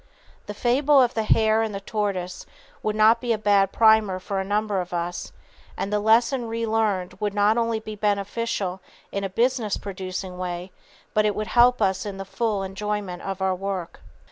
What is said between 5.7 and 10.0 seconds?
and the lesson relearned would not only be beneficial in a business